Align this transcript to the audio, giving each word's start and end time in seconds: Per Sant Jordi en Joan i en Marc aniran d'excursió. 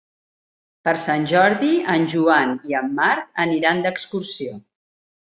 Per 0.87 0.93
Sant 1.01 1.25
Jordi 1.31 1.67
en 1.95 2.07
Joan 2.13 2.53
i 2.69 2.77
en 2.79 2.89
Marc 3.01 3.27
aniran 3.43 3.83
d'excursió. 3.83 4.57